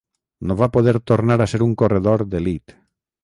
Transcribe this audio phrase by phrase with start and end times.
[0.51, 2.75] No va poder tornar a ser un corredor d'elit.